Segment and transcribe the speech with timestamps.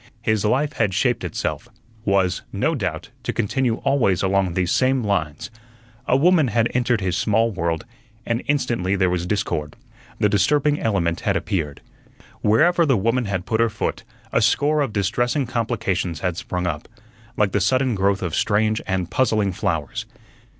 [0.23, 1.67] His life had shaped itself;
[2.05, 5.51] was, no doubt, to continue always along these same lines.
[6.07, 7.85] A woman had entered his small world
[8.25, 9.75] and instantly there was discord.
[10.17, 11.81] The disturbing element had appeared.
[12.41, 14.03] Wherever the woman had put her foot
[14.33, 16.87] a score of distressing complications had sprung up,
[17.37, 20.07] like the sudden growth of strange and puzzling flowers.